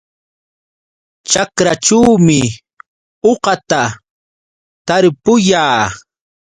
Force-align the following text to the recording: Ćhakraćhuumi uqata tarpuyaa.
Ćhakraćhuumi 1.29 2.41
uqata 3.31 3.83
tarpuyaa. 4.87 5.81